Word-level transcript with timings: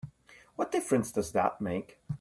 What 0.55 0.71
difference 0.71 1.11
does 1.11 1.31
that 1.33 1.61
make? 1.61 1.99